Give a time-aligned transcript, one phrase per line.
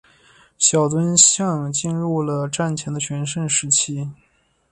[0.57, 4.09] 小樽港进入了战前的全盛时期。